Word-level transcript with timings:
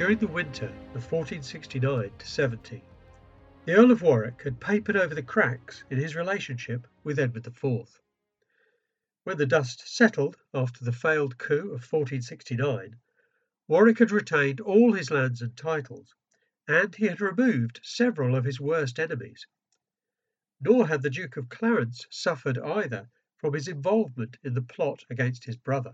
during 0.00 0.16
the 0.16 0.26
winter 0.26 0.64
of 0.94 1.12
1469 1.12 2.10
70, 2.24 2.82
the 3.66 3.72
Earl 3.74 3.90
of 3.90 4.00
Warwick 4.00 4.40
had 4.44 4.58
papered 4.58 4.96
over 4.96 5.14
the 5.14 5.22
cracks 5.22 5.84
in 5.90 5.98
his 5.98 6.16
relationship 6.16 6.86
with 7.04 7.18
Edward 7.18 7.46
IV. 7.46 8.00
When 9.24 9.36
the 9.36 9.44
dust 9.44 9.86
settled 9.86 10.38
after 10.54 10.86
the 10.86 10.92
failed 10.94 11.36
coup 11.36 11.74
of 11.74 11.82
1469, 11.82 12.96
Warwick 13.68 13.98
had 13.98 14.10
retained 14.10 14.58
all 14.60 14.94
his 14.94 15.10
lands 15.10 15.42
and 15.42 15.54
titles, 15.54 16.14
and 16.66 16.94
he 16.94 17.04
had 17.04 17.20
removed 17.20 17.80
several 17.82 18.34
of 18.34 18.46
his 18.46 18.58
worst 18.58 18.98
enemies. 18.98 19.46
Nor 20.62 20.88
had 20.88 21.02
the 21.02 21.10
Duke 21.10 21.36
of 21.36 21.50
Clarence 21.50 22.06
suffered 22.08 22.56
either 22.56 23.10
from 23.36 23.52
his 23.52 23.68
involvement 23.68 24.38
in 24.42 24.54
the 24.54 24.62
plot 24.62 25.04
against 25.10 25.44
his 25.44 25.58
brother. 25.58 25.92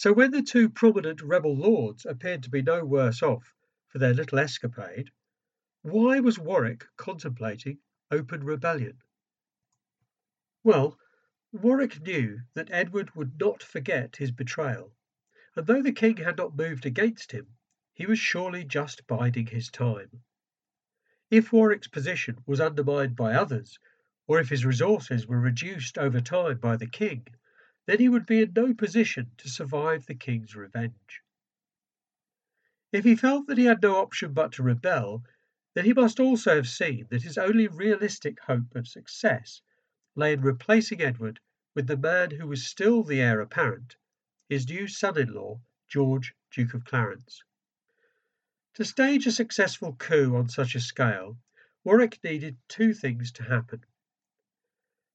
So 0.00 0.14
when 0.14 0.30
the 0.30 0.40
two 0.40 0.70
prominent 0.70 1.20
rebel 1.20 1.54
lords 1.54 2.06
appeared 2.06 2.44
to 2.44 2.48
be 2.50 2.62
no 2.62 2.86
worse 2.86 3.22
off 3.22 3.52
for 3.88 3.98
their 3.98 4.14
little 4.14 4.38
escapade, 4.38 5.10
why 5.82 6.20
was 6.20 6.38
Warwick 6.38 6.86
contemplating 6.96 7.80
open 8.10 8.42
rebellion? 8.42 9.02
Well, 10.64 10.98
Warwick 11.52 12.00
knew 12.00 12.40
that 12.54 12.70
Edward 12.70 13.14
would 13.14 13.38
not 13.38 13.62
forget 13.62 14.16
his 14.16 14.30
betrayal, 14.30 14.96
and 15.54 15.66
though 15.66 15.82
the 15.82 15.92
king 15.92 16.16
had 16.16 16.38
not 16.38 16.56
moved 16.56 16.86
against 16.86 17.32
him, 17.32 17.58
he 17.92 18.06
was 18.06 18.18
surely 18.18 18.64
just 18.64 19.06
biding 19.06 19.48
his 19.48 19.68
time. 19.68 20.22
If 21.28 21.52
Warwick's 21.52 21.88
position 21.88 22.38
was 22.46 22.58
undermined 22.58 23.16
by 23.16 23.34
others, 23.34 23.78
or 24.26 24.40
if 24.40 24.48
his 24.48 24.64
resources 24.64 25.26
were 25.26 25.38
reduced 25.38 25.98
over 25.98 26.22
time 26.22 26.56
by 26.56 26.78
the 26.78 26.88
king, 26.88 27.26
then 27.90 27.98
he 27.98 28.08
would 28.08 28.24
be 28.24 28.40
in 28.40 28.52
no 28.54 28.72
position 28.72 29.28
to 29.36 29.48
survive 29.48 30.06
the 30.06 30.14
king's 30.14 30.54
revenge. 30.54 31.22
If 32.92 33.02
he 33.02 33.16
felt 33.16 33.48
that 33.48 33.58
he 33.58 33.64
had 33.64 33.82
no 33.82 33.96
option 33.96 34.32
but 34.32 34.52
to 34.52 34.62
rebel, 34.62 35.24
then 35.74 35.84
he 35.84 35.92
must 35.92 36.20
also 36.20 36.54
have 36.54 36.68
seen 36.68 37.08
that 37.10 37.24
his 37.24 37.36
only 37.36 37.66
realistic 37.66 38.38
hope 38.38 38.76
of 38.76 38.86
success 38.86 39.60
lay 40.14 40.34
in 40.34 40.40
replacing 40.40 41.02
Edward 41.02 41.40
with 41.74 41.88
the 41.88 41.96
man 41.96 42.30
who 42.30 42.46
was 42.46 42.64
still 42.64 43.02
the 43.02 43.20
heir 43.20 43.40
apparent, 43.40 43.96
his 44.48 44.68
new 44.68 44.86
son 44.86 45.18
in 45.18 45.34
law, 45.34 45.60
George, 45.88 46.32
Duke 46.52 46.74
of 46.74 46.84
Clarence. 46.84 47.42
To 48.74 48.84
stage 48.84 49.26
a 49.26 49.32
successful 49.32 49.94
coup 49.94 50.36
on 50.36 50.48
such 50.48 50.76
a 50.76 50.80
scale, 50.80 51.38
Warwick 51.82 52.22
needed 52.22 52.56
two 52.68 52.94
things 52.94 53.32
to 53.32 53.42
happen. 53.42 53.84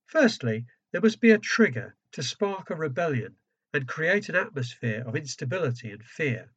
Firstly, 0.07 0.65
there 0.91 0.99
must 0.99 1.21
be 1.21 1.31
a 1.31 1.37
trigger 1.37 1.95
to 2.15 2.23
spark 2.23 2.69
a 2.69 2.75
rebellion 2.75 3.35
and 3.73 3.89
create 3.89 4.29
an 4.29 4.37
atmosphere 4.37 5.03
of 5.05 5.17
instability 5.17 5.91
and 5.91 6.01
fear. 6.01 6.49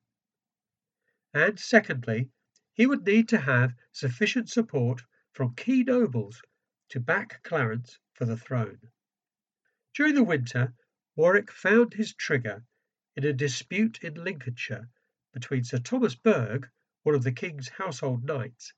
And 1.34 1.58
secondly, 1.58 2.30
he 2.74 2.86
would 2.86 3.04
need 3.04 3.28
to 3.30 3.40
have 3.40 3.74
sufficient 3.90 4.48
support 4.48 5.02
from 5.32 5.56
key 5.56 5.82
nobles 5.82 6.40
to 6.90 7.00
back 7.00 7.42
Clarence 7.42 7.98
for 8.12 8.24
the 8.24 8.36
throne. 8.36 8.78
During 9.94 10.14
the 10.14 10.22
winter, 10.22 10.74
Warwick 11.16 11.50
found 11.50 11.92
his 11.92 12.14
trigger 12.14 12.64
in 13.16 13.24
a 13.24 13.32
dispute 13.32 13.98
in 14.04 14.14
Lincolnshire 14.14 14.88
between 15.32 15.64
Sir 15.64 15.78
Thomas 15.78 16.14
Burgh, 16.14 16.70
one 17.02 17.16
of 17.16 17.24
the 17.24 17.32
king's 17.32 17.68
household 17.68 18.22
knights, 18.22 18.72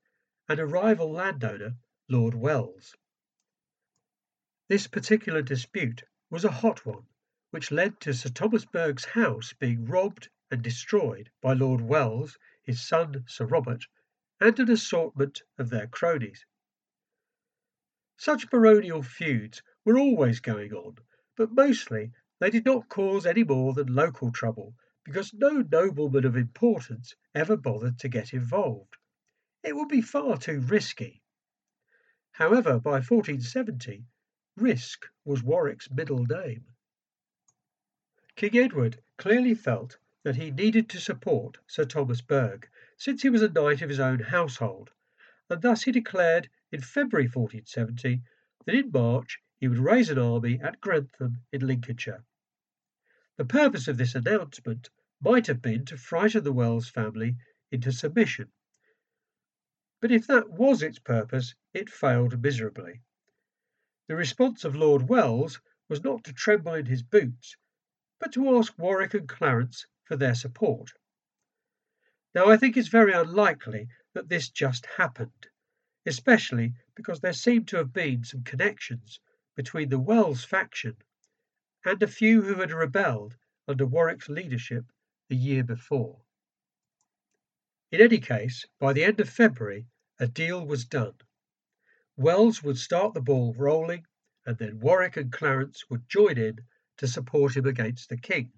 and 0.49 0.59
a 0.59 0.65
rival 0.65 1.12
landowner, 1.12 1.76
Lord 2.09 2.34
Welles. 2.34 2.97
This 4.69 4.87
particular 4.87 5.43
dispute 5.43 6.05
was 6.31 6.45
a 6.45 6.51
hot 6.51 6.87
one, 6.87 7.05
which 7.51 7.73
led 7.73 7.99
to 7.99 8.15
Sir 8.15 8.29
Thomas 8.29 8.65
Burgh's 8.65 9.05
house 9.05 9.53
being 9.53 9.85
robbed 9.85 10.29
and 10.49 10.63
destroyed 10.63 11.29
by 11.43 11.53
Lord 11.55 11.81
Welles, 11.81 12.39
his 12.63 12.87
son 12.87 13.25
Sir 13.27 13.47
Robert, 13.47 13.85
and 14.41 14.57
an 14.61 14.71
assortment 14.71 15.43
of 15.59 15.71
their 15.71 15.89
cronies. 15.89 16.47
Such 18.17 18.49
baronial 18.49 19.03
feuds 19.03 19.61
were 19.85 19.99
always 19.99 20.39
going 20.39 20.73
on, 20.73 20.99
but 21.37 21.51
mostly 21.51 22.13
they 22.39 22.51
did 22.51 22.65
not 22.65 22.89
cause 22.89 23.27
any 23.27 23.43
more 23.43 23.75
than 23.75 23.93
local 23.93 24.31
trouble 24.31 24.77
because 25.05 25.35
no 25.35 25.62
nobleman 25.62 26.25
of 26.25 26.37
importance 26.37 27.17
ever 27.35 27.57
bothered 27.57 27.99
to 27.99 28.09
get 28.09 28.33
involved. 28.33 28.97
It 29.65 29.75
would 29.75 29.89
be 29.89 30.01
far 30.01 30.39
too 30.39 30.61
risky. 30.61 31.23
However, 32.31 32.79
by 32.79 33.01
1470, 33.01 34.07
risk 34.60 35.09
was 35.25 35.43
Warwick's 35.43 35.91
middle 35.91 36.25
name. 36.25 36.65
King 38.37 38.59
Edward 38.59 39.03
clearly 39.16 39.54
felt 39.54 39.97
that 40.22 40.37
he 40.37 40.50
needed 40.50 40.88
to 40.91 41.00
support 41.00 41.59
Sir 41.66 41.84
Thomas 41.84 42.21
Burgh, 42.21 42.69
since 42.97 43.22
he 43.22 43.31
was 43.31 43.43
a 43.43 43.49
knight 43.49 43.81
of 43.81 43.88
his 43.88 44.00
own 44.00 44.19
household, 44.19 44.91
and 45.49 45.62
thus 45.62 45.84
he 45.84 45.93
declared 45.93 46.50
in 46.70 46.81
February 46.81 47.26
1470 47.26 48.22
that 48.66 48.75
in 48.75 48.91
March 48.91 49.41
he 49.59 49.69
would 49.69 49.78
raise 49.78 50.10
an 50.10 50.19
army 50.19 50.60
at 50.60 50.81
Grantham 50.81 51.43
in 51.53 51.66
Lincolnshire. 51.66 52.25
The 53.37 53.47
purpose 53.47 53.88
of 53.88 53.97
this 53.97 54.15
announcement 54.15 54.91
might 55.22 55.47
have 55.47 55.62
been 55.62 55.84
to 55.87 55.97
frighten 55.97 56.44
the 56.44 56.53
Welles 56.53 56.88
family 56.88 57.37
into 57.70 57.93
submission. 57.93 58.53
But 60.00 60.12
if 60.12 60.26
that 60.26 60.50
was 60.50 60.82
its 60.82 60.99
purpose, 60.99 61.54
it 61.72 61.88
failed 61.88 62.43
miserably. 62.43 63.00
The 64.10 64.16
response 64.16 64.65
of 64.65 64.75
Lord 64.75 65.09
Welles 65.09 65.60
was 65.88 66.03
not 66.03 66.25
to 66.25 66.32
tremble 66.32 66.75
in 66.75 66.87
his 66.87 67.00
boots, 67.04 67.54
but 68.19 68.32
to 68.32 68.59
ask 68.59 68.76
Warwick 68.76 69.15
and 69.15 69.28
Clarence 69.28 69.87
for 70.03 70.16
their 70.16 70.34
support. 70.34 70.91
Now 72.34 72.50
I 72.50 72.56
think 72.56 72.76
it's 72.76 72.88
very 72.88 73.12
unlikely 73.12 73.87
that 74.15 74.28
this 74.28 74.49
just 74.50 74.84
happened 74.87 75.47
especially 76.04 76.75
because 76.97 77.20
there 77.20 77.32
seemed 77.32 77.69
to 77.69 77.76
have 77.76 77.93
been 77.93 78.25
some 78.25 78.43
connections 78.43 79.20
between 79.54 79.91
the 79.91 80.00
Welles 80.00 80.44
faction 80.44 80.97
and 81.84 82.03
a 82.03 82.09
few 82.09 82.43
who 82.43 82.56
had 82.56 82.72
rebelled 82.72 83.37
under 83.69 83.87
Warwick's 83.87 84.28
leadership 84.28 84.87
the 85.28 85.37
year 85.37 85.62
before. 85.62 86.20
In 87.93 88.00
any 88.00 88.19
case, 88.19 88.66
by 88.81 88.93
the 88.93 89.04
end 89.04 89.20
of 89.20 89.31
February, 89.31 89.87
a 90.19 90.26
deal 90.26 90.66
was 90.66 90.84
done. 90.84 91.15
Welles 92.20 92.62
would 92.62 92.76
start 92.76 93.14
the 93.14 93.22
ball 93.22 93.54
rolling, 93.54 94.04
and 94.44 94.58
then 94.58 94.78
Warwick 94.78 95.16
and 95.16 95.32
Clarence 95.32 95.88
would 95.88 96.06
join 96.06 96.36
in 96.36 96.58
to 96.98 97.08
support 97.08 97.56
him 97.56 97.64
against 97.64 98.10
the 98.10 98.19
king. 98.19 98.53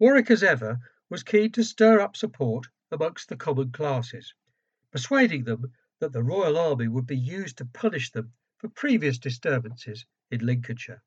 Warwick, 0.00 0.28
as 0.28 0.42
ever, 0.42 0.80
was 1.08 1.22
keen 1.22 1.52
to 1.52 1.62
stir 1.62 2.00
up 2.00 2.16
support 2.16 2.66
amongst 2.90 3.28
the 3.28 3.36
common 3.36 3.70
classes 3.70 4.34
persuading 4.90 5.44
them 5.44 5.72
that 6.00 6.12
the 6.12 6.24
royal 6.24 6.58
army 6.58 6.88
would 6.88 7.06
be 7.06 7.16
used 7.16 7.58
to 7.58 7.64
punish 7.64 8.10
them 8.10 8.32
for 8.56 8.68
previous 8.68 9.16
disturbances 9.16 10.04
in 10.32 10.44
Lincolnshire. 10.44 11.04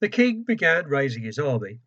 The 0.00 0.08
king 0.08 0.42
began 0.42 0.86
raising 0.88 1.24
his 1.24 1.38
army, 1.38 1.82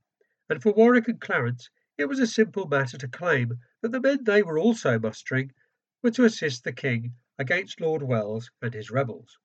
and 0.47 0.61
for 0.61 0.73
Warwick 0.73 1.07
and 1.07 1.19
Clarence 1.19 1.71
it 1.97 2.05
was 2.05 2.19
a 2.19 2.27
simple 2.27 2.67
matter 2.67 2.99
to 2.99 3.07
claim 3.07 3.59
that 3.81 3.91
the 3.91 3.99
men 3.99 4.25
they 4.25 4.43
were 4.43 4.59
also 4.59 4.99
mustering 4.99 5.51
were 6.03 6.11
to 6.11 6.25
assist 6.25 6.63
the 6.63 6.71
king 6.71 7.15
against 7.39 7.81
Lord 7.81 8.03
Welles 8.03 8.51
and 8.61 8.73
his 8.73 8.91
rebels. 8.91 9.37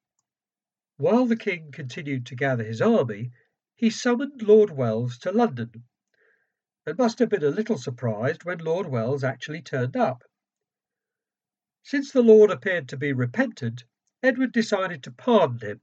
While 0.98 1.24
the 1.24 1.36
king 1.36 1.72
continued 1.72 2.26
to 2.26 2.36
gather 2.36 2.62
his 2.62 2.82
army, 2.82 3.32
he 3.74 3.88
summoned 3.88 4.42
Lord 4.42 4.70
Welles 4.70 5.18
to 5.20 5.32
London, 5.32 5.84
and 6.84 6.98
must 6.98 7.18
have 7.20 7.30
been 7.30 7.42
a 7.42 7.48
little 7.48 7.78
surprised 7.78 8.44
when 8.44 8.58
Lord 8.58 8.86
Welles 8.86 9.24
actually 9.24 9.62
turned 9.62 9.96
up. 9.96 10.24
Since 11.82 12.12
the 12.12 12.22
Lord 12.22 12.50
appeared 12.50 12.88
to 12.90 12.98
be 12.98 13.14
repentant, 13.14 13.84
Edward 14.22 14.52
decided 14.52 15.02
to 15.04 15.10
pardon 15.10 15.58
him, 15.60 15.80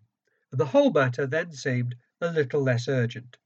and 0.51 0.59
the 0.59 0.67
whole 0.67 0.91
matter 0.91 1.25
then 1.25 1.51
seemed 1.51 1.95
a 2.21 2.31
little 2.31 2.61
less 2.61 2.87
urgent. 2.87 3.37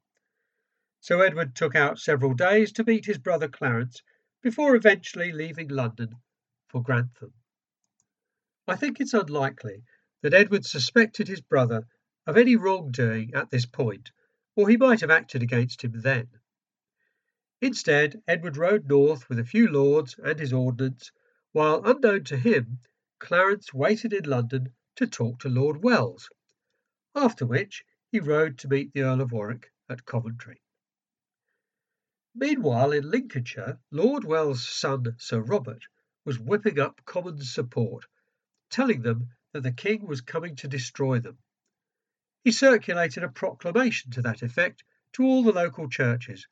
So 0.99 1.21
Edward 1.21 1.55
took 1.55 1.73
out 1.73 1.99
several 1.99 2.33
days 2.33 2.73
to 2.73 2.83
meet 2.83 3.05
his 3.05 3.17
brother 3.17 3.47
Clarence 3.47 4.03
before 4.41 4.75
eventually 4.75 5.31
leaving 5.31 5.69
London 5.69 6.17
for 6.73 6.81
Grantham. 6.81 7.31
I 8.67 8.75
think 8.75 8.99
it's 8.99 9.13
unlikely 9.13 9.83
that 10.23 10.33
Edward 10.33 10.65
suspected 10.65 11.27
his 11.27 11.39
brother 11.39 11.85
of 12.25 12.35
any 12.35 12.55
wrongdoing 12.55 13.35
at 13.35 13.51
this 13.51 13.67
point, 13.67 14.11
or 14.55 14.67
he 14.67 14.75
might 14.75 15.01
have 15.01 15.11
acted 15.11 15.43
against 15.43 15.83
him 15.83 16.01
then. 16.01 16.29
Instead, 17.61 18.23
Edward 18.27 18.57
rode 18.57 18.89
north 18.89 19.29
with 19.29 19.37
a 19.37 19.45
few 19.45 19.67
lords 19.67 20.15
and 20.17 20.39
his 20.39 20.51
ordnance 20.51 21.11
while 21.51 21.85
unknown 21.85 22.23
to 22.23 22.37
him, 22.37 22.79
Clarence 23.19 23.71
waited 23.71 24.11
in 24.11 24.23
London 24.23 24.73
to 24.95 25.05
talk 25.05 25.41
to 25.41 25.49
Lord 25.49 25.83
Welles, 25.83 26.27
after 27.13 27.45
which 27.45 27.85
he 28.11 28.19
rode 28.19 28.57
to 28.57 28.67
meet 28.67 28.93
the 28.93 29.03
Earl 29.03 29.21
of 29.21 29.31
Warwick 29.31 29.71
at 29.87 30.05
Coventry. 30.05 30.59
Meanwhile, 32.33 32.93
in 32.93 33.11
Lincolnshire, 33.11 33.79
Lord 33.91 34.23
Welles' 34.23 34.67
son 34.67 35.15
Sir 35.19 35.39
Robert 35.39 35.83
was 36.25 36.39
whipping 36.39 36.79
up 36.79 37.03
Commons 37.05 37.51
support, 37.51 38.05
telling 38.69 39.01
them 39.01 39.29
that 39.51 39.61
the 39.61 39.71
king 39.71 40.05
was 40.05 40.21
coming 40.21 40.55
to 40.55 40.67
destroy 40.67 41.19
them. 41.19 41.37
He 42.43 42.51
circulated 42.51 43.23
a 43.23 43.29
proclamation 43.29 44.11
to 44.11 44.21
that 44.23 44.41
effect 44.41 44.83
to 45.13 45.23
all 45.23 45.43
the 45.43 45.53
local 45.53 45.87
churches, 45.87 46.47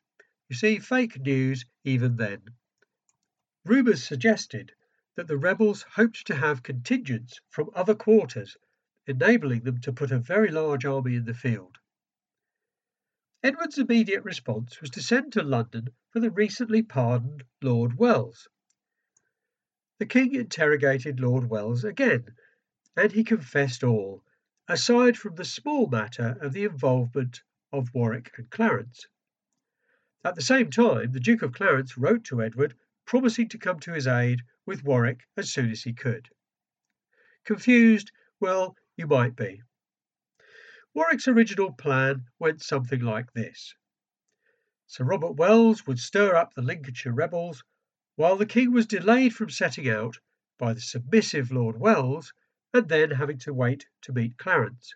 You 0.48 0.56
see, 0.56 0.78
fake 0.78 1.20
news 1.20 1.64
even 1.84 2.16
then. 2.16 2.42
Rumours 3.64 4.02
suggested 4.02 4.72
that 5.16 5.26
the 5.26 5.36
rebels 5.36 5.82
hoped 5.82 6.26
to 6.26 6.34
have 6.34 6.62
contingents 6.62 7.40
from 7.48 7.70
other 7.74 7.94
quarters, 7.94 8.56
enabling 9.06 9.64
them 9.64 9.80
to 9.82 9.92
put 9.92 10.10
a 10.10 10.18
very 10.18 10.50
large 10.50 10.84
army 10.84 11.16
in 11.16 11.24
the 11.24 11.34
field. 11.34 11.78
Edward's 13.42 13.78
immediate 13.78 14.24
response 14.24 14.80
was 14.80 14.90
to 14.90 15.02
send 15.02 15.32
to 15.32 15.42
London 15.42 15.88
for 16.10 16.20
the 16.20 16.30
recently 16.30 16.82
pardoned 16.82 17.44
Lord 17.60 17.98
Welles. 17.98 18.48
The 20.02 20.06
king 20.06 20.34
interrogated 20.34 21.20
Lord 21.20 21.48
Welles 21.48 21.84
again, 21.84 22.34
and 22.96 23.12
he 23.12 23.22
confessed 23.22 23.84
all, 23.84 24.24
aside 24.66 25.16
from 25.16 25.36
the 25.36 25.44
small 25.44 25.86
matter 25.86 26.36
of 26.40 26.52
the 26.52 26.64
involvement 26.64 27.44
of 27.70 27.94
Warwick 27.94 28.32
and 28.36 28.50
Clarence. 28.50 29.06
At 30.24 30.34
the 30.34 30.42
same 30.42 30.70
time, 30.70 31.12
the 31.12 31.20
Duke 31.20 31.42
of 31.42 31.52
Clarence 31.52 31.96
wrote 31.96 32.24
to 32.24 32.42
Edward 32.42 32.74
promising 33.04 33.48
to 33.50 33.58
come 33.58 33.78
to 33.78 33.92
his 33.92 34.08
aid 34.08 34.42
with 34.66 34.82
Warwick 34.82 35.20
as 35.36 35.52
soon 35.52 35.70
as 35.70 35.84
he 35.84 35.92
could. 35.92 36.28
Confused? 37.44 38.10
Well, 38.40 38.76
you 38.96 39.06
might 39.06 39.36
be. 39.36 39.62
Warwick's 40.94 41.28
original 41.28 41.74
plan 41.74 42.24
went 42.40 42.60
something 42.60 43.02
like 43.02 43.32
this. 43.34 43.76
Sir 44.88 45.04
Robert 45.04 45.36
Welles 45.36 45.86
would 45.86 46.00
stir 46.00 46.34
up 46.34 46.54
the 46.54 46.62
Lincolnshire 46.62 47.12
rebels, 47.12 47.62
while 48.22 48.36
the 48.36 48.46
king 48.46 48.70
was 48.70 48.86
delayed 48.86 49.34
from 49.34 49.50
setting 49.50 49.88
out 49.88 50.16
by 50.56 50.72
the 50.72 50.80
submissive 50.80 51.50
Lord 51.50 51.76
Welles, 51.76 52.32
and 52.72 52.88
then 52.88 53.10
having 53.10 53.38
to 53.38 53.52
wait 53.52 53.84
to 54.02 54.12
meet 54.12 54.38
Clarence. 54.38 54.94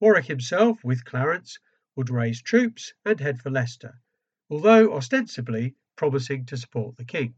Warwick 0.00 0.24
himself, 0.24 0.82
with 0.82 1.04
Clarence, 1.04 1.60
would 1.94 2.10
raise 2.10 2.42
troops 2.42 2.92
and 3.04 3.20
head 3.20 3.40
for 3.40 3.50
Leicester, 3.50 4.00
although 4.50 4.94
ostensibly 4.94 5.76
promising 5.94 6.44
to 6.46 6.56
support 6.56 6.96
the 6.96 7.04
king. 7.04 7.36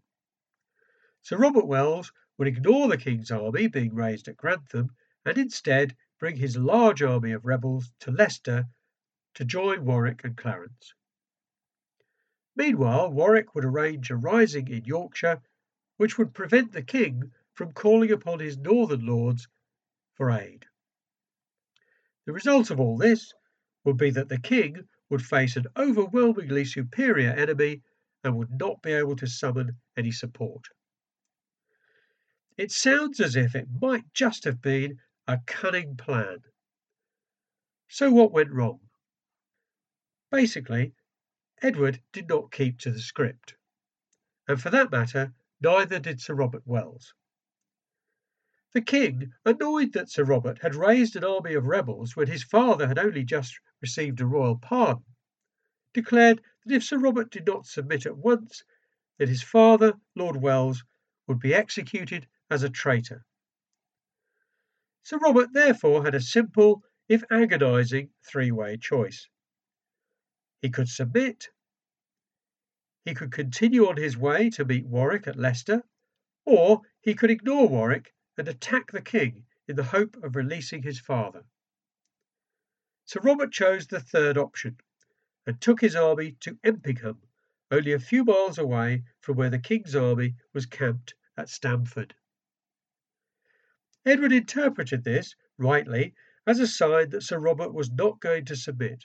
Sir 1.21 1.37
Robert 1.37 1.67
Welles 1.67 2.11
would 2.39 2.49
ignore 2.49 2.89
the 2.89 2.97
king's 2.97 3.31
army 3.31 3.67
being 3.67 3.95
raised 3.95 4.29
at 4.29 4.39
Grantham 4.39 4.97
and 5.27 5.37
instead 5.37 5.95
bring 6.19 6.37
his 6.37 6.57
large 6.57 7.03
army 7.03 7.33
of 7.33 7.45
rebels 7.45 7.93
to 8.01 8.11
Leicester 8.11 8.65
to 9.35 9.45
join 9.45 9.85
Warwick 9.85 10.25
and 10.25 10.39
Clarence. 10.39 10.95
Meanwhile, 12.59 13.13
Warwick 13.13 13.55
would 13.55 13.65
arrange 13.65 14.11
a 14.11 14.17
rising 14.17 14.67
in 14.67 14.85
Yorkshire 14.85 15.41
which 15.97 16.19
would 16.19 16.35
prevent 16.35 16.73
the 16.73 16.83
king 16.83 17.31
from 17.55 17.73
calling 17.73 18.11
upon 18.11 18.41
his 18.41 18.59
northern 18.59 19.07
lords 19.07 19.47
for 20.17 20.33
aid. 20.33 20.67
The 22.27 22.33
result 22.33 22.73
of 22.73 22.81
all 22.81 22.99
this 22.99 23.33
would 23.85 23.97
be 23.97 24.11
that 24.11 24.29
the 24.29 24.41
king 24.41 24.89
would 25.09 25.25
face 25.25 25.57
an 25.57 25.67
overwhelmingly 25.77 26.65
superior 26.65 27.31
enemy 27.31 27.81
and 28.25 28.37
would 28.37 28.51
not 28.51 28.83
be 28.83 28.91
able 28.91 29.15
to 29.15 29.29
summon 29.29 29.77
any 29.97 30.11
support. 30.11 30.65
It 32.57 32.73
sounds 32.73 33.21
as 33.21 33.37
if 33.37 33.55
it 33.55 33.69
might 33.81 34.13
just 34.15 34.43
have 34.43 34.61
been 34.61 34.99
a 35.29 35.39
cunning 35.47 35.97
plan. 35.97 36.39
So 37.87 38.11
what 38.11 38.33
went 38.33 38.51
wrong? 38.51 38.81
Basically, 40.33 40.93
Edward 41.61 42.01
did 42.13 42.29
not 42.29 42.53
keep 42.53 42.79
to 42.79 42.91
the 42.91 43.01
script. 43.01 43.55
And 44.47 44.61
for 44.61 44.71
that 44.71 44.91
matter, 44.91 45.35
neither 45.61 45.99
did 45.99 46.21
Sir 46.21 46.35
Robert 46.35 46.67
Welles. 46.67 47.15
The 48.73 48.81
king, 48.81 49.33
annoyed 49.45 49.93
that 49.95 50.11
Sir 50.11 50.25
Robert 50.25 50.59
had 50.61 50.75
raised 50.75 51.17
an 51.17 51.25
army 51.25 51.55
of 51.55 51.65
rebels 51.65 52.15
when 52.15 52.29
his 52.29 52.45
father 52.45 52.87
had 52.87 52.99
only 52.99 53.25
just 53.25 53.59
received 53.81 54.21
a 54.21 54.27
royal 54.27 54.59
pardon, 54.59 55.05
declared 55.95 56.43
that 56.65 56.75
if 56.75 56.85
Sir 56.85 56.99
Robert 56.99 57.31
did 57.31 57.47
not 57.47 57.67
submit 57.67 58.07
at 58.07 58.17
once, 58.17 58.63
then 59.17 59.29
his 59.29 59.43
father, 59.43 59.95
Lord 60.15 60.37
Welles, 60.37 60.85
would 61.27 61.41
be 61.41 61.55
executed 61.55 62.29
as 62.51 62.63
a 62.63 62.71
traitor. 62.71 63.25
Sir 65.03 65.19
Robert 65.19 65.53
therefore 65.53 66.05
had 66.05 66.15
a 66.15 66.21
simple, 66.21 66.85
if 67.09 67.25
agonizing, 67.31 68.11
three 68.23 68.51
way 68.51 68.77
choice. 68.77 69.29
He 70.61 70.71
could 70.71 70.89
submit, 70.89 71.51
he 73.05 73.15
could 73.15 73.31
continue 73.33 73.89
on 73.89 73.97
his 73.97 74.17
way 74.17 74.51
to 74.51 74.65
meet 74.65 74.85
Warwick 74.85 75.29
at 75.29 75.37
Leicester, 75.37 75.85
or 76.45 76.83
he 77.01 77.15
could 77.15 77.31
ignore 77.31 77.69
Warwick 77.69 78.13
and 78.37 78.49
attack 78.49 78.91
the 78.91 79.01
king 79.01 79.47
in 79.69 79.77
the 79.77 79.85
hope 79.85 80.17
of 80.17 80.35
releasing 80.35 80.83
his 80.83 80.99
father. 80.99 81.45
Sir 83.05 83.21
Robert 83.21 83.53
chose 83.53 83.87
the 83.87 84.01
third 84.01 84.37
option 84.37 84.79
and 85.47 85.61
took 85.61 85.81
his 85.81 85.95
army 85.95 86.33
to 86.41 86.59
Empingham, 86.65 87.23
only 87.71 87.93
a 87.93 88.01
few 88.01 88.25
miles 88.25 88.59
away 88.59 89.05
from 89.21 89.37
where 89.37 89.51
the 89.51 89.59
king's 89.59 89.95
army 89.95 90.35
was 90.53 90.67
camped 90.67 91.15
at 91.37 91.49
Stamford. 91.49 92.15
Edward 94.05 94.33
interpreted 94.33 95.05
this, 95.05 95.37
rightly, 95.57 96.15
as 96.47 96.59
a 96.59 96.67
sign 96.67 97.11
that 97.11 97.23
Sir 97.23 97.39
Robert 97.39 97.73
was 97.73 97.91
not 97.91 98.21
going 98.21 98.45
to 98.47 98.57
submit. 98.57 99.05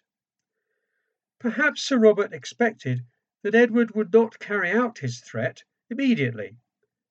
Perhaps 1.44 1.84
Sir 1.84 1.98
Robert 1.98 2.32
expected 2.32 3.06
that 3.42 3.54
Edward 3.54 3.94
would 3.94 4.14
not 4.14 4.40
carry 4.40 4.72
out 4.72 5.00
his 5.00 5.20
threat 5.20 5.62
immediately, 5.90 6.56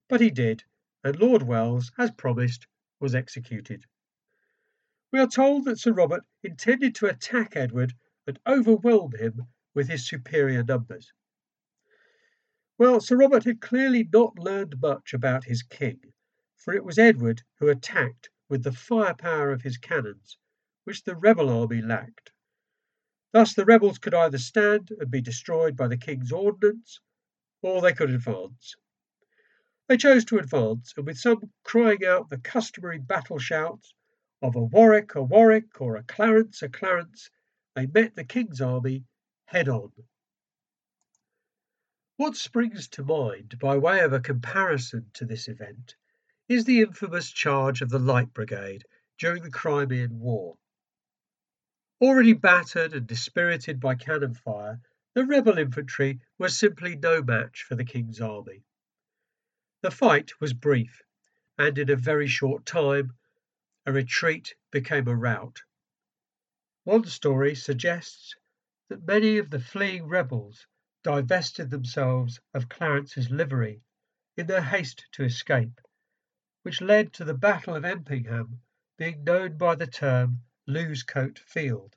but 0.08 0.23
he 0.23 0.31
did, 0.31 0.64
and 1.05 1.20
Lord 1.20 1.43
Welles, 1.43 1.93
as 1.99 2.12
promised, 2.12 2.67
was 2.99 3.14
executed. 3.14 3.84
We 5.11 5.19
are 5.20 5.26
told 5.26 5.67
that 5.67 5.79
Sir 5.79 5.93
Robert 5.93 6.25
intended 6.43 6.94
to 6.94 7.08
attack 7.11 7.56
Edward 7.56 7.93
and 8.26 8.40
overwhelm 8.46 9.12
him 9.12 9.49
with 9.75 9.90
his 9.90 10.08
superior 10.08 10.64
numbers. 10.64 11.12
Well, 12.79 13.00
Sir 13.02 13.19
Robert 13.19 13.44
had 13.44 13.61
clearly 13.61 14.08
not 14.11 14.38
learned 14.38 14.81
much 14.81 15.12
about 15.12 15.44
his 15.44 15.62
king, 15.62 16.15
for 16.56 16.72
it 16.72 16.84
was 16.86 16.98
Edward 16.98 17.43
who 17.58 17.69
attacked 17.69 18.31
with 18.48 18.62
the 18.62 18.72
firepower 18.72 19.53
of 19.53 19.60
his 19.60 19.77
cannons, 19.77 20.39
which 20.84 21.05
the 21.05 21.17
rebel 21.17 21.51
army 21.51 21.82
lacked. 21.82 22.31
Thus 23.32 23.55
the 23.55 23.65
rebels 23.65 23.98
could 23.98 24.12
either 24.15 24.39
stand 24.39 24.91
and 24.91 25.10
be 25.10 25.22
destroyed 25.22 25.77
by 25.77 25.89
the 25.89 25.96
king's 25.96 26.32
ordnance, 26.32 27.01
or 27.62 27.81
they 27.81 27.94
could 27.94 28.10
advance. 28.10 28.77
They 29.89 29.96
chose 29.96 30.24
to 30.27 30.39
advance, 30.39 30.93
and 30.96 31.06
with 31.06 31.19
some 31.19 31.51
crying 31.65 32.05
out 32.05 32.29
the 32.29 32.39
customary 32.39 32.98
battle 32.98 33.39
shouts 33.39 33.94
of 34.43 34.55
a 34.55 34.62
Warwick, 34.62 35.15
a 35.15 35.22
Warwick, 35.22 35.81
or 35.81 35.96
a 35.96 36.03
Clarence, 36.03 36.62
a 36.62 36.69
Clarence, 36.69 37.31
they 37.74 37.86
met 37.86 38.15
the 38.15 38.24
king's 38.24 38.60
army 38.60 39.05
head 39.46 39.69
on. 39.69 39.93
What 42.17 42.36
springs 42.36 42.89
to 42.89 43.03
mind 43.03 43.58
by 43.58 43.79
way 43.79 44.01
of 44.01 44.12
a 44.12 44.20
comparison 44.20 45.10
to 45.15 45.24
this 45.24 45.48
event 45.48 45.96
is 46.48 46.65
the 46.65 46.81
infamous 46.82 47.31
charge 47.31 47.81
of 47.81 47.89
the 47.89 47.98
Light 47.98 48.34
Brigade 48.34 48.84
during 49.19 49.43
the 49.43 49.51
Crimean 49.51 50.20
War. 50.20 50.58
Already 52.03 52.32
battered 52.32 52.94
and 52.94 53.06
dispirited 53.06 53.79
by 53.79 53.94
cannon 53.94 54.35
fire, 54.35 54.81
the 55.15 55.25
rebel 55.25 55.56
infantry 55.56 56.19
were 56.37 56.49
simply 56.49 56.97
no 56.97 57.23
match 57.23 57.63
for 57.63 57.77
the 57.77 57.85
King's 57.85 58.21
army. 58.21 58.65
The 59.82 59.93
fight 59.93 60.41
was 60.41 60.53
brief, 60.53 61.01
and 61.56 61.79
in 61.79 61.89
a 61.89 61.94
very 61.94 62.27
short 62.27 62.67
time, 62.67 63.13
a 63.87 63.93
retreat 63.93 64.53
became 64.73 65.06
a 65.06 65.15
rout. 65.15 65.63
One 66.82 67.05
story 67.05 67.55
suggests 67.55 68.35
that 68.89 69.06
many 69.06 69.39
of 69.39 69.51
the 69.51 69.61
fleeing 69.61 70.09
rebels 70.09 70.67
divested 71.05 71.71
themselves 71.71 72.41
of 72.53 72.69
Clarence's 72.69 73.31
livery 73.31 73.81
in 74.37 74.49
their 74.49 74.63
haste 74.63 75.06
to 75.13 75.23
escape 75.23 75.81
which 76.63 76.81
led 76.81 77.13
to 77.13 77.25
the 77.25 77.35
Battle 77.35 77.77
of 77.77 77.85
Empingham 77.85 78.61
being 78.97 79.23
known 79.23 79.56
by 79.56 79.77
the 79.77 79.87
term 79.87 80.43
Losecoat 80.69 81.41
Field. 81.41 81.97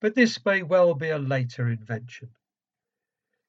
But 0.00 0.14
this 0.14 0.44
may 0.44 0.62
well 0.62 0.94
be 0.94 1.10
a 1.10 1.18
later 1.18 1.68
invention. 1.68 2.34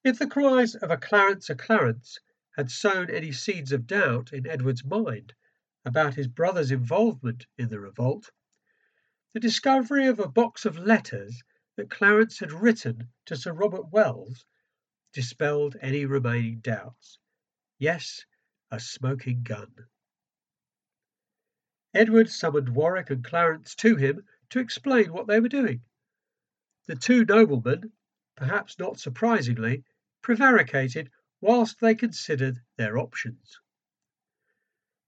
If 0.04 0.20
the 0.20 0.28
cries 0.28 0.76
of 0.76 0.92
a 0.92 0.98
Clarence 0.98 1.50
a 1.50 1.56
Clarence 1.56 2.20
had 2.56 2.70
sown 2.70 3.10
any 3.10 3.32
seeds 3.32 3.72
of 3.72 3.88
doubt 3.88 4.32
in 4.32 4.46
Edward's 4.46 4.86
mind 4.86 5.34
about 5.84 6.14
his 6.14 6.28
brother's 6.28 6.70
involvement 6.70 7.48
in 7.58 7.70
the 7.70 7.80
revolt, 7.80 8.32
the 9.34 9.40
discovery 9.40 10.06
of 10.06 10.20
a 10.20 10.28
box 10.28 10.66
of 10.66 10.78
letters 10.78 11.44
that 11.76 11.90
Clarence 11.90 12.40
had 12.40 12.52
written 12.52 13.12
to 13.26 13.36
Sir 13.36 13.54
Robert 13.54 13.92
Welles 13.92 14.46
dispelled 15.14 15.76
any 15.82 16.06
remaining 16.06 16.60
doubts. 16.60 17.18
Yes, 17.80 18.24
a 18.70 18.80
smoking 18.80 19.42
gun. 19.44 19.88
Edward 21.96 22.30
summoned 22.30 22.68
Warwick 22.76 23.10
and 23.10 23.24
Clarence 23.24 23.74
to 23.76 23.96
him 23.96 24.28
to 24.50 24.60
explain 24.60 25.14
what 25.14 25.28
they 25.28 25.40
were 25.40 25.48
doing. 25.48 25.82
The 26.88 26.96
two 26.98 27.24
noblemen, 27.24 27.94
perhaps 28.36 28.78
not 28.78 29.00
surprisingly, 29.00 29.86
prevaricated 30.22 31.10
whilst 31.40 31.80
they 31.80 31.96
considered 31.96 32.58
their 32.76 32.98
options. 32.98 33.62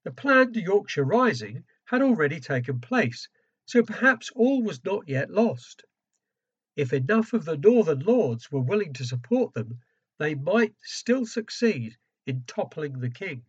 The 0.05 0.13
planned 0.13 0.55
Yorkshire 0.55 1.03
Rising 1.03 1.65
had 1.83 2.01
already 2.01 2.39
taken 2.39 2.79
place, 2.79 3.27
so 3.65 3.83
perhaps 3.83 4.31
all 4.33 4.63
was 4.63 4.81
not 4.85 5.09
yet 5.09 5.29
lost. 5.29 5.83
if 6.77 6.93
enough 6.93 7.33
of 7.33 7.43
the 7.43 7.57
northern 7.57 7.99
lords 7.99 8.49
were 8.49 8.61
willing 8.61 8.93
to 8.93 9.03
support 9.03 9.53
them, 9.53 9.81
they 10.19 10.35
might 10.35 10.75
still 10.83 11.25
succeed 11.25 11.97
in 12.25 12.45
toppling 12.45 12.99
the 12.99 13.09
king. 13.09 13.45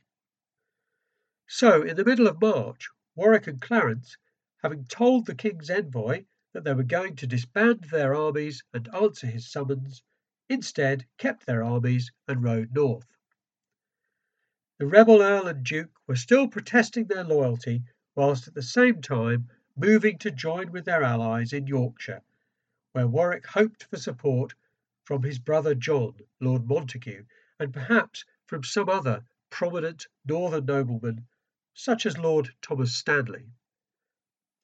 So, 1.46 1.82
in 1.82 1.96
the 1.96 2.04
middle 2.04 2.26
of 2.26 2.40
March, 2.40 2.88
Warwick 3.18 3.48
and 3.48 3.60
Clarence, 3.60 4.16
having 4.62 4.84
told 4.84 5.26
the 5.26 5.34
king's 5.34 5.70
envoy 5.70 6.24
that 6.52 6.62
they 6.62 6.72
were 6.72 6.84
going 6.84 7.16
to 7.16 7.26
disband 7.26 7.82
their 7.90 8.14
armies 8.14 8.62
and 8.72 8.88
answer 8.94 9.26
his 9.26 9.50
summons, 9.50 10.04
instead 10.48 11.04
kept 11.16 11.44
their 11.44 11.64
armies 11.64 12.12
and 12.28 12.44
rode 12.44 12.72
north. 12.72 13.08
The 14.78 14.86
rebel 14.86 15.20
earl 15.20 15.48
and 15.48 15.64
duke 15.64 15.90
were 16.06 16.14
still 16.14 16.46
protesting 16.46 17.06
their 17.06 17.24
loyalty, 17.24 17.82
whilst 18.14 18.46
at 18.46 18.54
the 18.54 18.62
same 18.62 19.02
time 19.02 19.50
moving 19.74 20.16
to 20.18 20.30
join 20.30 20.70
with 20.70 20.84
their 20.84 21.02
allies 21.02 21.52
in 21.52 21.66
Yorkshire 21.66 22.22
where 22.92 23.08
Warwick 23.08 23.46
hoped 23.46 23.82
for 23.90 23.96
support 23.96 24.54
from 25.02 25.24
his 25.24 25.40
brother 25.40 25.74
John, 25.74 26.14
Lord 26.38 26.68
Montague, 26.68 27.24
and 27.58 27.74
perhaps 27.74 28.24
from 28.46 28.62
some 28.62 28.88
other 28.88 29.24
prominent 29.50 30.06
northern 30.24 30.66
nobleman, 30.66 31.26
such 31.80 32.06
as 32.06 32.18
Lord 32.18 32.52
Thomas 32.60 32.92
Stanley. 32.92 33.52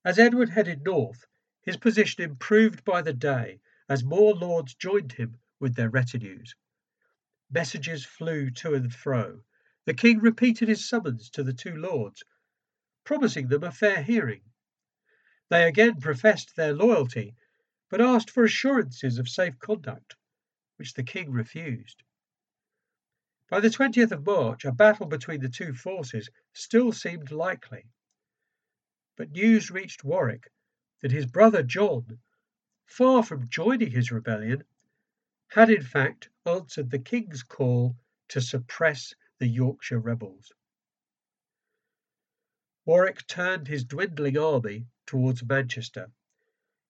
As 0.05 0.19
Edward 0.19 0.51
headed 0.51 0.83
north, 0.83 1.25
his 1.63 1.77
position 1.77 2.25
improved 2.25 2.85
by 2.85 3.03
the 3.03 3.13
day 3.13 3.61
as 3.89 4.03
more 4.03 4.35
lords 4.35 4.75
joined 4.75 5.13
him 5.13 5.39
with 5.61 5.77
their 5.77 5.89
retinues. 5.89 6.57
Messages 7.49 8.05
flew 8.05 8.51
to 8.51 8.75
and 8.75 8.93
fro. 8.93 9.45
The 9.85 9.95
king 9.95 10.19
repeated 10.19 10.69
his 10.69 10.89
summons 10.89 11.31
to 11.31 11.45
the 11.45 11.53
two 11.53 11.77
lords, 11.77 12.25
promising 13.05 13.47
them 13.47 13.63
a 13.63 13.71
fair 13.71 14.03
hearing. 14.03 14.43
They 15.51 15.69
again 15.69 16.01
professed 16.01 16.57
their 16.57 16.75
loyalty 16.75 17.37
but 17.91 18.01
asked 18.01 18.31
for 18.31 18.43
assurances 18.43 19.19
of 19.19 19.29
safe 19.29 19.57
conduct, 19.61 20.17
which 20.79 20.95
the 20.95 21.05
king 21.05 21.31
refused. 21.31 22.03
By 23.55 23.61
the 23.61 23.69
20th 23.69 24.11
of 24.11 24.27
March, 24.27 24.65
a 24.65 24.73
battle 24.73 25.07
between 25.07 25.39
the 25.41 25.49
two 25.49 25.75
forces 25.75 26.29
still 26.55 26.91
seemed 26.91 27.31
likely. 27.31 27.85
But 29.15 29.31
news 29.31 29.71
reached 29.71 30.03
Warwick 30.03 30.51
that 31.03 31.13
his 31.13 31.27
brother 31.27 31.63
John, 31.63 32.19
far 32.85 33.23
from 33.23 33.49
joining 33.49 33.93
his 33.93 34.11
rebellion, 34.11 34.65
had 35.47 35.71
in 35.71 35.85
fact 35.85 36.31
answered 36.45 36.91
the 36.91 36.99
king's 36.99 37.45
call 37.45 37.97
to 38.31 38.41
suppress 38.41 39.15
the 39.39 39.47
Yorkshire 39.47 40.01
rebels. 40.01 40.51
Warwick 42.85 43.25
turned 43.29 43.69
his 43.69 43.85
dwindling 43.85 44.37
army 44.37 44.89
towards 45.07 45.45
Manchester 45.45 46.11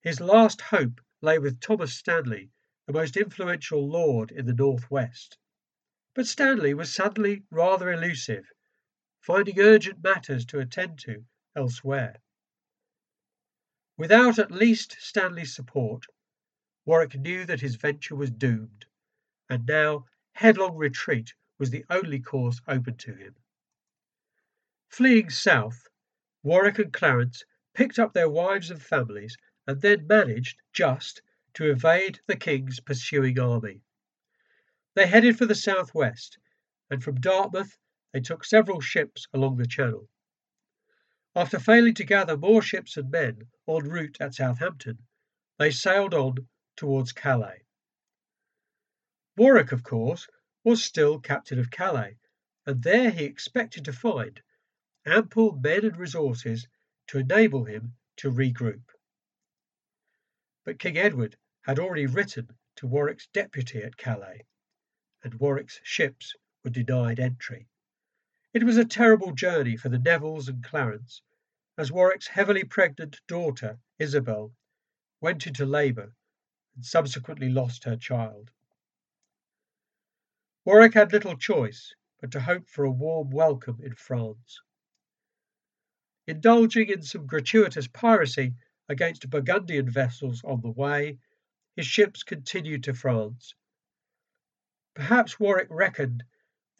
his 0.00 0.18
last 0.18 0.62
hope 0.62 1.02
lay 1.20 1.38
with 1.38 1.60
Thomas 1.60 1.94
Stanley, 1.94 2.52
the 2.86 2.94
most 2.94 3.18
influential 3.18 3.86
lord 3.86 4.30
in 4.30 4.46
the 4.46 4.54
North 4.54 4.90
West. 4.90 5.36
But 6.14 6.28
Stanley 6.28 6.74
was 6.74 6.94
suddenly 6.94 7.42
rather 7.50 7.92
elusive, 7.92 8.46
finding 9.20 9.58
urgent 9.58 10.00
matters 10.00 10.46
to 10.46 10.60
attend 10.60 11.00
to 11.00 11.26
elsewhere. 11.56 12.22
Without 13.96 14.38
at 14.38 14.52
least 14.52 14.96
Stanley's 15.00 15.56
support, 15.56 16.04
Warwick 16.84 17.16
knew 17.16 17.44
that 17.46 17.62
his 17.62 17.74
venture 17.74 18.14
was 18.14 18.30
doomed, 18.30 18.86
and 19.48 19.66
now 19.66 20.06
headlong 20.34 20.76
retreat 20.76 21.34
was 21.58 21.70
the 21.70 21.84
only 21.90 22.20
course 22.20 22.60
open 22.68 22.96
to 22.98 23.14
him. 23.16 23.34
Fleeing 24.88 25.30
south, 25.30 25.88
Warwick 26.44 26.78
and 26.78 26.92
Clarence 26.92 27.42
picked 27.72 27.98
up 27.98 28.12
their 28.12 28.30
wives 28.30 28.70
and 28.70 28.80
families 28.80 29.36
and 29.66 29.80
then 29.80 30.06
managed 30.06 30.60
just 30.72 31.22
to 31.54 31.70
evade 31.72 32.20
the 32.28 32.36
king's 32.36 32.78
pursuing 32.78 33.40
army. 33.40 33.82
They 34.94 35.08
headed 35.08 35.36
for 35.36 35.44
the 35.46 35.56
southwest, 35.56 36.38
and 36.88 37.02
from 37.02 37.20
Dartmouth 37.20 37.76
they 38.12 38.20
took 38.20 38.44
several 38.44 38.80
ships 38.80 39.26
along 39.32 39.56
the 39.56 39.66
Channel. 39.66 40.08
After 41.34 41.58
failing 41.58 41.94
to 41.94 42.04
gather 42.04 42.36
more 42.36 42.62
ships 42.62 42.96
and 42.96 43.10
men 43.10 43.50
en 43.68 43.88
route 43.88 44.18
at 44.20 44.34
Southampton, 44.34 45.04
they 45.58 45.72
sailed 45.72 46.14
on 46.14 46.48
towards 46.76 47.10
Calais. 47.12 47.64
Warwick, 49.36 49.72
of 49.72 49.82
course, 49.82 50.28
was 50.62 50.84
still 50.84 51.18
captain 51.18 51.58
of 51.58 51.72
Calais, 51.72 52.16
and 52.64 52.80
there 52.80 53.10
he 53.10 53.24
expected 53.24 53.84
to 53.86 53.92
find 53.92 54.40
ample 55.04 55.56
men 55.56 55.84
and 55.84 55.96
resources 55.96 56.68
to 57.08 57.18
enable 57.18 57.64
him 57.64 57.96
to 58.18 58.30
regroup. 58.30 58.92
But 60.62 60.78
King 60.78 60.96
Edward 60.98 61.36
had 61.62 61.80
already 61.80 62.06
written 62.06 62.56
to 62.76 62.86
Warwick's 62.86 63.26
deputy 63.26 63.82
at 63.82 63.96
Calais, 63.96 64.46
and 65.24 65.34
Warwick's 65.34 65.80
ships 65.82 66.36
were 66.62 66.70
denied 66.70 67.18
entry. 67.18 67.66
It 68.52 68.62
was 68.62 68.76
a 68.76 68.84
terrible 68.84 69.32
journey 69.32 69.76
for 69.76 69.88
the 69.88 69.98
Nevilles 69.98 70.48
and 70.48 70.62
Clarence, 70.62 71.22
as 71.76 71.90
Warwick's 71.90 72.28
heavily 72.28 72.62
pregnant 72.62 73.20
daughter, 73.26 73.80
Isabel, 73.98 74.52
went 75.20 75.46
into 75.46 75.66
labour 75.66 76.14
and 76.76 76.84
subsequently 76.84 77.48
lost 77.48 77.84
her 77.84 77.96
child. 77.96 78.50
Warwick 80.64 80.94
had 80.94 81.12
little 81.12 81.36
choice 81.36 81.94
but 82.20 82.30
to 82.30 82.40
hope 82.40 82.68
for 82.68 82.84
a 82.84 82.90
warm 82.90 83.30
welcome 83.30 83.80
in 83.82 83.94
France. 83.94 84.60
Indulging 86.26 86.88
in 86.88 87.02
some 87.02 87.26
gratuitous 87.26 87.88
piracy, 87.88 88.54
against 88.88 89.28
Burgundian 89.30 89.90
vessels 89.90 90.42
on 90.44 90.60
the 90.60 90.70
way, 90.70 91.18
his 91.76 91.86
ships 91.86 92.22
continued 92.22 92.84
to 92.84 92.94
France. 92.94 93.54
Perhaps 94.94 95.40
Warwick 95.40 95.66
reckoned 95.70 96.22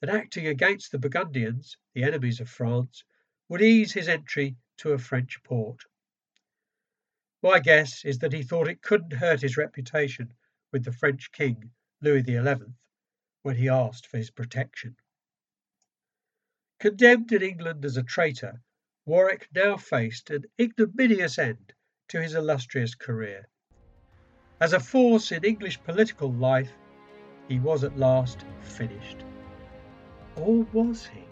that 0.01 0.09
acting 0.09 0.47
against 0.47 0.93
the 0.93 1.01
Burgundians, 1.01 1.77
the 1.95 2.05
enemies 2.05 2.41
of 2.41 2.49
France, 2.49 3.03
would 3.49 3.61
ease 3.61 3.93
his 3.93 4.09
entry 4.09 4.57
to 4.79 4.93
a 4.93 4.99
French 4.99 5.43
port. 5.43 5.83
My 7.43 7.59
guess 7.59 8.05
is 8.05 8.21
that 8.21 8.33
he 8.33 8.43
thought 8.43 8.69
it 8.69 8.83
couldn't 8.83 9.15
hurt 9.15 9.43
his 9.43 9.57
reputation 9.57 10.33
with 10.71 10.85
the 10.85 10.93
French 10.93 11.33
king, 11.33 11.73
Louis 12.01 12.23
XI, 12.23 12.73
when 13.43 13.57
he 13.57 13.69
asked 13.69 14.07
for 14.07 14.17
his 14.17 14.31
protection. 14.31 14.97
Condemned 16.79 17.33
in 17.33 17.43
England 17.43 17.85
as 17.85 17.97
a 17.97 18.03
traitor, 18.03 18.63
Warwick 19.05 19.49
now 19.53 19.77
faced 19.77 20.31
an 20.31 20.45
ignominious 20.59 21.39
end 21.39 21.73
to 22.09 22.23
his 22.23 22.35
illustrious 22.35 22.95
career. 22.95 23.49
As 24.61 24.73
a 24.73 24.81
force 24.81 25.33
in 25.33 25.45
English 25.45 25.83
political 25.83 26.33
life, 26.33 26.73
he 27.49 27.59
was 27.61 27.85
at 27.85 27.99
last 27.99 28.45
finished. 28.63 29.25
Or 30.37 30.67
was 30.73 31.07
he? 31.07 31.24